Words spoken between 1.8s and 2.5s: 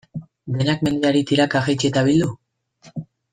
eta bildu?